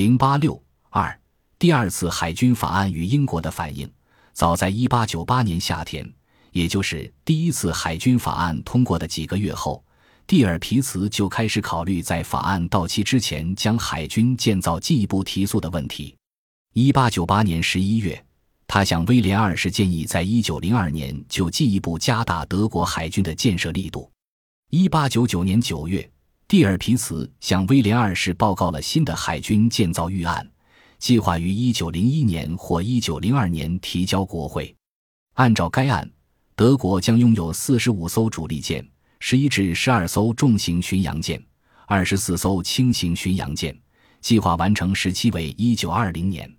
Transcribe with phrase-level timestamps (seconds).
[0.00, 0.58] 零八六
[0.88, 1.20] 二
[1.58, 3.86] 第二次海军法案与英国的反应，
[4.32, 6.10] 早在一八九八年夏天，
[6.52, 9.84] 也就是第一次海军法案通过的几个月后，
[10.26, 16.16] 蒂尔皮茨就开始考虑在法案到期之前将海军建造进一步提速的问题。
[16.72, 18.24] 一八九八年十一月。
[18.66, 24.10] 他向威廉二世建议，在一九零二年就进一步加大德国海军的建设力度。
[24.70, 26.10] 一八九九年九月，
[26.50, 30.44] 蒂尔皮茨向威廉二世报告了新的海军建造预案，
[30.98, 34.74] 计划于一九零一年或一九零二年提交国会。
[35.34, 36.10] 按照该案，
[36.56, 38.84] 德国将拥有四十五艘主力舰、
[39.20, 41.40] 十一至十二艘重型巡洋舰、
[41.86, 43.80] 二十四艘轻型巡洋舰，
[44.20, 46.52] 计划完成时期为一九二零年。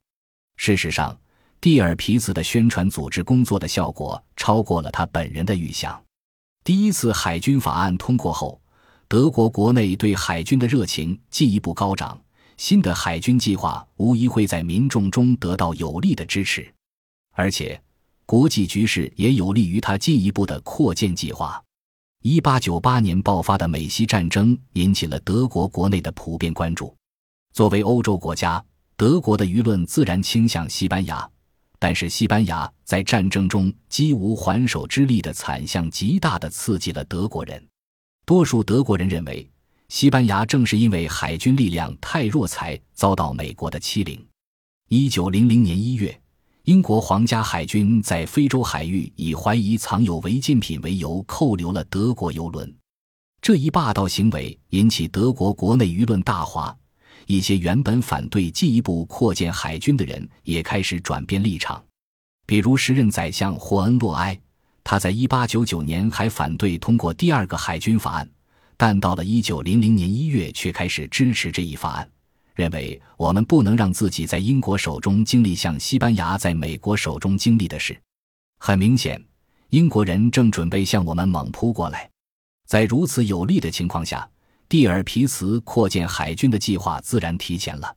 [0.55, 1.20] 事实上，
[1.59, 6.02] 蒂尔皮茨的宣传组织工作的效果超过了他本人的预想。
[6.64, 8.61] 第一次海军法案通过后，
[9.12, 12.18] 德国国内对海军的热情进一步高涨，
[12.56, 16.74] 新的海军计划无疑会在民众中得到有力的支持，
[17.34, 17.78] 而且
[18.26, 21.62] 国际局势也有利于他进一步的扩建计划。
[22.22, 26.96] 一八九八年爆发的美西战争引起了德国国内的普遍关注。
[27.52, 28.64] 作为欧洲国家，
[28.96, 31.30] 德国的舆论自然倾向西班牙。
[31.78, 37.62] 但是，西班牙在战争中几无还手之力的惨象，极大的刺激了德国人。
[38.32, 39.46] 多数德国人认为，
[39.90, 44.26] 西班牙正是因为海军力量太弱，才遭到美国的欺凌。
[44.88, 46.18] 一九零零年一月，
[46.64, 52.74] 英国皇家海军在非洲海域以怀疑藏有违禁品为由，扣留了德国游轮。
[53.42, 56.74] 这一霸道行为引起德国国内舆论大哗。
[57.28, 61.84] 一些原本反对进一步扩建海军的人也开始转变立场，
[62.46, 64.40] 比如时任宰相霍恩洛埃，
[64.84, 68.30] 他在1899年还反对通过第二个海军法案，
[68.78, 72.10] 但到了1900年1月却开始支持这一法案，
[72.56, 78.00] 认为我们不能让自己在英国手中经历像西班牙在美国手中经历的事。
[78.59, 79.24] 很明显，
[79.70, 82.09] 英国人正准备向我们猛扑过来，
[82.68, 84.28] 在如此有利的情况下。
[84.70, 87.94] 蒂尔皮茨扩建海军的计划自然提前了。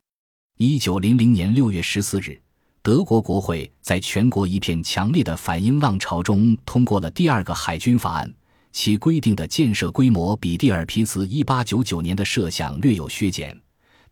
[0.59, 2.43] 一九零零年六月十四日，
[2.85, 8.31] 德国国会在全国一片强烈的反英浪潮中通过了第二个海军法案，
[8.73, 13.59] 其规定的建设规模比蒂尔皮茨一八九九年的设想略有削减，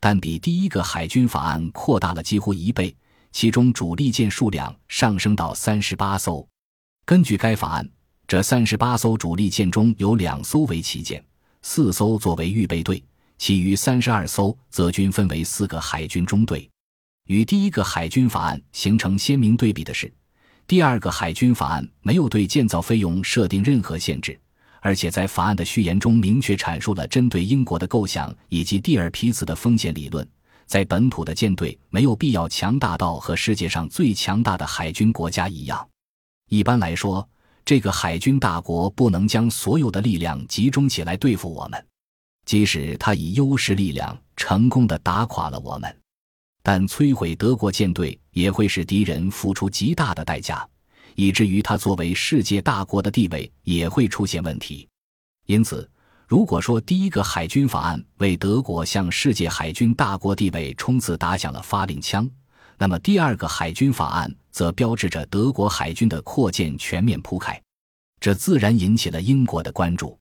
[0.00, 2.96] 但比第一个海军法案扩大了几乎一倍。
[3.30, 6.48] 其中主力舰数量上升到三十八艘。
[7.04, 7.86] 根据该法案，
[8.26, 11.22] 这三十八艘主力舰中有两艘为旗舰。
[11.60, 13.04] 四艘作为预备队，
[13.36, 16.66] 其余三十二艘则均分为四个海军中队。
[17.32, 20.12] 与第一个海军法案形成鲜明对比的是，
[20.66, 24.38] 第二个海军法案没有对建造费用设定任何限制，
[24.82, 30.28] 而且在法案的序言中明确阐述了针对英国的构想以及蒂尔皮茨的风险理论。
[30.66, 35.88] 在本土的舰队没有必要强大到和世界上最强大的海军国家一样。
[36.50, 37.26] 一般来说。
[37.64, 41.86] 这个海军大国不能将所有的力量集中起来对付我们，
[42.44, 45.96] 即使他以优势力量成功的打垮了我们，
[46.62, 50.66] 但摧毁德国舰队也会使敌人付出极大的代价，
[51.14, 54.88] 以至于他作为世界大国的地位也会出现问题。
[55.46, 55.90] 因此，
[56.26, 62.30] 如果说第一个海军法案为德国向世界海军大国地位冲刺打响了发令枪，
[62.78, 64.34] 那么第二个海军法案。
[64.52, 67.58] 则标志着德国海军的扩建全面铺开，
[68.20, 70.18] 这自然引起了英国的关注。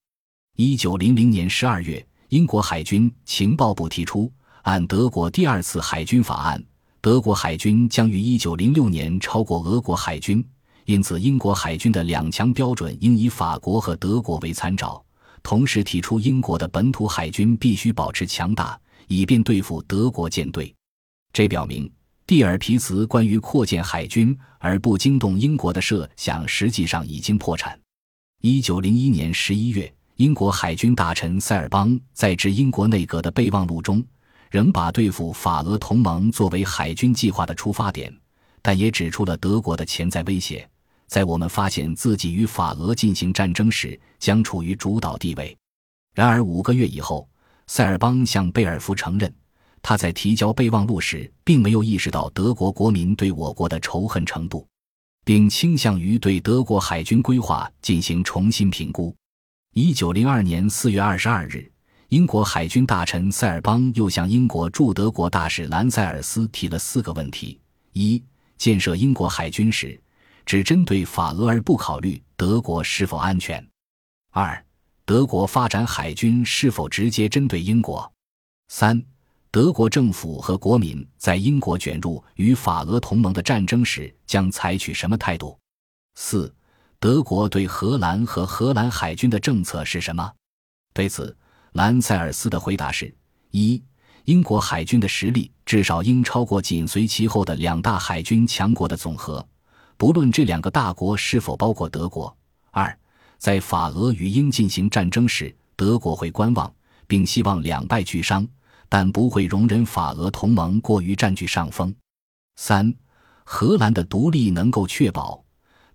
[0.55, 4.31] 一九零零年十二月，英国海军情报部提出，
[4.63, 6.63] 按德国第二次海军法案，
[7.01, 10.43] 德国海军将于一九零六年超过俄国海军，
[10.85, 15.03] 因此英国海军的两强标准应以法国和德国为参照。
[15.43, 20.73] 同时提出，英国的本土海军必须保持强大，以便对付德国舰队。
[21.33, 21.91] 这表明。
[22.27, 27.77] 蒂尔皮茨关于扩建海军而不惊动英国的设想，实际上已经破产。
[28.41, 34.01] 一九零一年十一月，英国海军大臣塞尔邦在致英国内阁的备忘录中，
[34.51, 38.13] 仍把对付法俄同盟作为海军计划的出发点，
[38.61, 40.69] 但也指出了德国的潜在威胁，
[41.07, 45.57] 在我们发现自己与法俄进行战争时，将处于主导地位。
[46.13, 47.25] 然而五个月以后，
[47.67, 49.33] 塞尔邦向贝尔福承认。
[49.81, 54.67] 他在提交备忘录时，并没有意识到德国国民对我国的仇恨程度，
[55.23, 59.15] 并倾向于对德国海军规划进行重新评估。
[59.73, 61.70] 一九零二年四月二十二日，
[62.11, 67.57] 英国海军大臣塞尔邦又向英国驻德国大使兰塞尔斯提了四个问题：
[67.93, 68.21] 一、
[68.57, 69.97] 建设英国海军时，
[70.45, 73.63] 只针对法俄而不考虑德国是否安全；
[74.31, 74.61] 二、
[75.05, 78.05] 德国发展海军是否直接针对英国；
[78.67, 79.01] 三。
[79.49, 85.57] 德国政府和国民在英国卷入与法俄同盟的战争时将采取什么态度？
[86.15, 86.53] 四、
[86.99, 90.29] 德国对荷兰和荷兰海军的政策是什么？
[90.93, 91.33] 对此，
[91.73, 93.13] 兰塞尔斯的回答是：
[93.51, 93.81] 一、
[94.25, 99.45] 英国海军的实力至少应超过紧随其后的两大海军强国的总和，
[99.97, 102.29] 不论这两个大国是否包括德国；
[102.71, 102.97] 二、
[103.37, 106.73] 在法俄与英进行战争时，德国会观望，
[107.07, 108.47] 并希望两败俱伤。
[108.93, 111.95] 但不会容忍法俄同盟过于占据上风。
[112.57, 112.93] 三，
[113.45, 115.41] 荷兰的独立能够确保，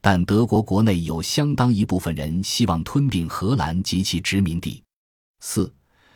[0.01, 4.83] 但德国国内有相当一部分人希望吞并荷兰及其殖民地。
[5.49, 5.73] 四，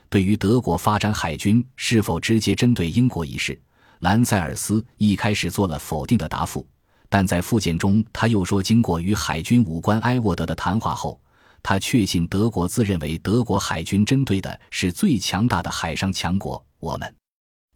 [0.09, 3.57] 对于德国发展海军是否直接针对英国一事，
[4.01, 6.67] 兰塞尔斯一开始做了否定的答复，
[7.09, 11.19] 但在附件中他又说，经过与海军武官埃沃德的谈话后。
[11.63, 16.65] 他确信德国自认为德国海军针对的是最强大的海上强国。
[16.79, 17.15] 我们，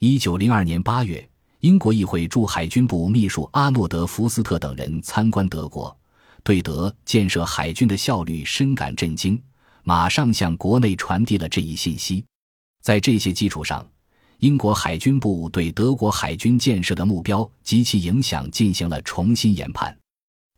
[0.01, 1.29] 一九零二年八月，
[1.61, 5.95] 英国议会驻海军部秘书阿诺德·福斯特等人参观德国，
[6.43, 9.41] 对德建设海军的效率深感震惊，
[9.85, 12.25] 马上向国内传递了这一信息。
[12.83, 13.87] 在这些基础上，
[14.39, 19.97] 英国海军部对德国海军建设的目标及其影响进行了重新研判。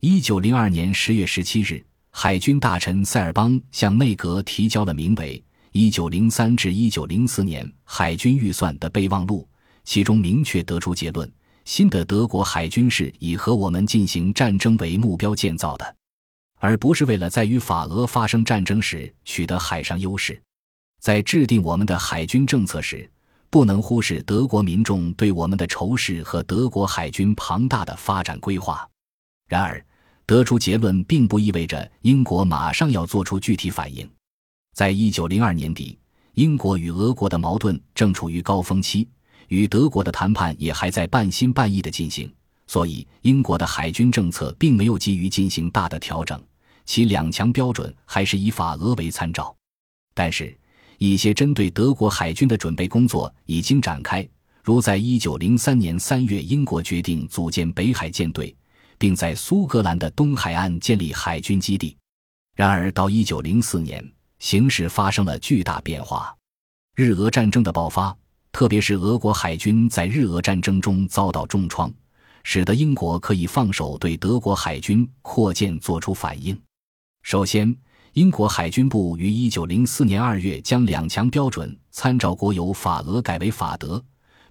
[0.01, 1.85] 一九零二年十月十七日。
[2.19, 5.45] 海军大臣塞尔邦向内阁提交了名为
[5.93, 9.47] 《1903至1904年海军预算》的备忘录，
[9.85, 11.31] 其中明确得出结论：
[11.67, 15.95] 新的德国海军是以和我们进行战争为目标建造的，
[16.57, 20.41] 而不是为了在与法俄发生战争时取得海上优势。
[21.01, 23.11] 在制定我们的海军政策时，
[23.51, 28.89] 不能忽视德国民众对我们的仇视和德国海军庞大的发展规划。
[29.49, 29.85] 然而。
[30.29, 34.11] 得出结论并不意味着英国马上要做出具体反应。
[34.75, 35.97] 在一九零二年底，
[36.33, 39.09] 英国与俄国的矛盾正处于高峰期，
[39.47, 42.29] 与德国的谈判也还在半心半意的进行，
[42.67, 46.43] 所以英国的海军政策并没有急于进行大的调整，
[46.85, 49.55] 其两强标准还是以法俄为参照。
[50.15, 50.57] 但是，
[50.99, 54.29] 一些针对德国海军的准备工作已经展开，
[54.63, 58.57] 如在一九零三年三月，英国决定组建北海舰队。
[58.99, 61.97] 并在苏格兰的东海岸建立海军基地。
[62.55, 64.03] 然而，到一九零四年，
[64.39, 66.35] 形势发生了巨大变化。
[66.95, 68.17] 日俄战争的爆发，
[68.53, 71.93] 特别是俄国海军在日俄战争中遭到重创，
[72.49, 76.57] 使得英国可以放手对德国海军扩建做出反应。
[77.25, 77.77] 首先，
[78.13, 84.01] 英国海军部于一九零四年二月将两强标准参照国有法俄改为法德，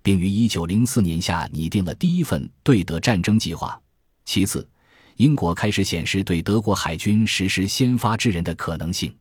[0.04, 3.82] 并于一九零四年夏拟定了第一份对德战争计划。
[4.26, 4.68] 其次，
[5.16, 9.16] 英国开始显示对德国海军实施先发制人的可能性。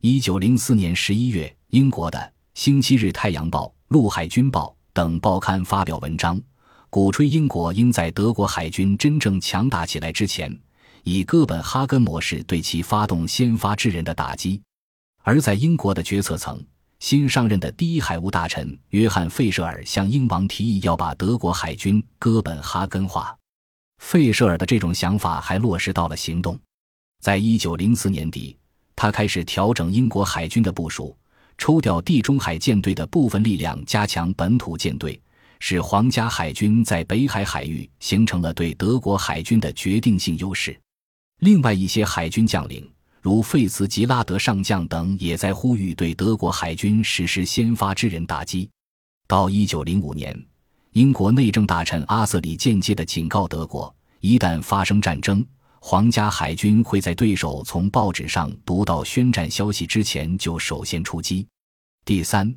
[0.00, 2.18] 一九零四年十一月，英国的
[2.54, 6.40] 《星期日太阳报》《陆海军报》等报刊发表文章，
[6.90, 10.58] 鼓吹英国应在德国海军真正强大起来之前，
[11.02, 14.60] 以哥本哈根模式对其发动先发制人的打击。
[15.22, 16.64] 而在英国的决策层，
[16.98, 23.36] 新上任的第一海务大臣约翰·费舍尔向英王提议要把德国海军哥本哈根化。
[23.98, 26.58] 费舍尔的这种想法还落实到了行动，
[27.20, 28.56] 在一九零四年底，
[28.96, 31.14] 他开始调整英国海军的部署，
[31.58, 35.20] 抽调地中海舰队的部分力量，加强本土舰队，
[35.60, 40.78] 使皇家海军在北海海域形成了对德国海军的决定性优势。
[41.40, 42.88] 另外一些海军将领，
[43.20, 48.68] 如费茨吉拉德上将等，也在呼吁对德国海军实施先发制人打击。
[49.26, 50.36] 到一九零五年。
[50.92, 55.44] 英国内政大臣阿瑟里间接的警告德国：一旦发生战争，
[55.80, 61.46] 皇家海军会在对手从报纸上读到宣战消息之前就首先出击。
[62.04, 62.52] 第三，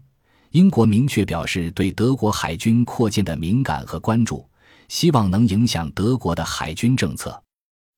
[0.52, 4.46] 英国明确表示对德国海军扩建的敏感和关注，
[4.90, 7.42] 希望能影响德国的海军政策。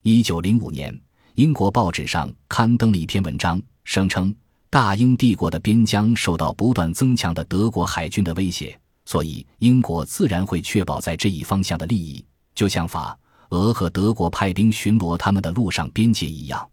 [0.03, 0.95] 一九零五年，
[1.33, 4.33] 英国报纸上刊登了一篇文章，声称
[4.69, 8.79] 大英帝国的边疆受到不断增强的德国海军的威胁。
[9.05, 13.17] 所以，英国自然会确保在这一方向的利益，就像法、
[13.49, 16.69] 俄和德国派兵巡逻他们的陆上边界一样。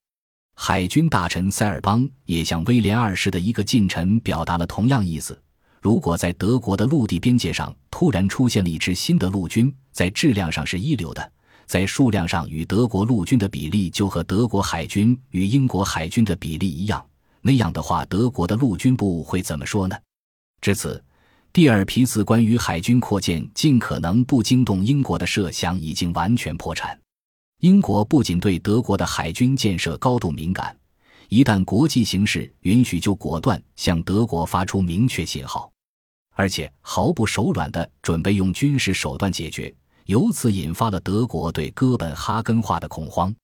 [0.56, 5.40] 海军大臣塞尔邦也向威廉二世的一个近臣表达了同样意思：
[5.80, 11.32] 如果在德国的陆地边界上突然出现了一支新的陆军，在质量上是一流的，
[11.66, 17.04] 在数量上与德国陆军的比例就和德国海军与英国海军的比例一样，
[17.40, 19.96] 那样的话，德国的陆军部会怎么说呢？
[20.60, 21.02] 至此。
[21.52, 26.96] 第二批次关于海军扩建尽可能不惊动英国的设想已经完全破产。
[27.58, 30.76] 英国不仅对德国的海军建设高度敏感，
[31.28, 35.69] 一旦国际形势允许，就果断向德国发出明确信号。
[36.34, 39.74] 而且毫不手软地准备用军事手段解决，
[40.06, 43.34] 由此引发了德国对哥本哈根化的恐慌。